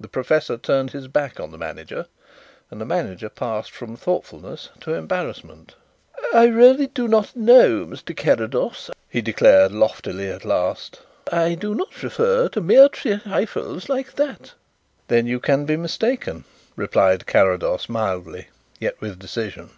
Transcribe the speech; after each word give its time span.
The 0.00 0.08
professor 0.08 0.56
turned 0.56 0.92
his 0.92 1.08
back 1.08 1.38
on 1.38 1.50
the 1.50 1.58
manager 1.58 2.06
and 2.70 2.80
the 2.80 2.86
manager 2.86 3.28
passed 3.28 3.70
from 3.70 3.98
thoughtfulness 3.98 4.70
to 4.80 4.94
embarrassment. 4.94 5.74
"I 6.32 6.46
really 6.46 6.86
do 6.86 7.06
not 7.06 7.36
know, 7.36 7.84
Mr. 7.84 8.16
Carrados," 8.16 8.88
he 9.10 9.20
declared 9.20 9.72
loftily 9.72 10.28
at 10.30 10.46
last. 10.46 11.02
"I 11.30 11.54
do 11.54 11.74
not 11.74 12.02
refer 12.02 12.48
to 12.48 12.62
mere 12.62 12.88
trifles 12.88 13.90
like 13.90 14.14
that." 14.14 14.54
"Then 15.08 15.26
you 15.26 15.38
can 15.38 15.66
be 15.66 15.76
mistaken," 15.76 16.44
replied 16.74 17.26
Carrados 17.26 17.90
mildly 17.90 18.48
yet 18.80 18.98
with 19.02 19.18
decision. 19.18 19.68